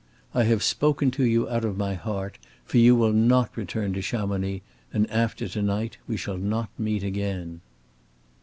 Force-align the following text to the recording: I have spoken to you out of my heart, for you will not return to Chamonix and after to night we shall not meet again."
I 0.33 0.45
have 0.45 0.63
spoken 0.63 1.11
to 1.11 1.23
you 1.23 1.47
out 1.47 1.63
of 1.63 1.77
my 1.77 1.93
heart, 1.93 2.39
for 2.65 2.79
you 2.79 2.95
will 2.95 3.13
not 3.13 3.55
return 3.55 3.93
to 3.93 4.01
Chamonix 4.01 4.63
and 4.91 5.07
after 5.11 5.47
to 5.49 5.61
night 5.61 5.99
we 6.07 6.17
shall 6.17 6.39
not 6.39 6.71
meet 6.75 7.03
again." 7.03 7.61